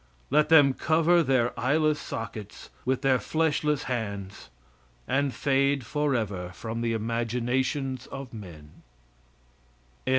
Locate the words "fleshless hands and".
3.19-5.31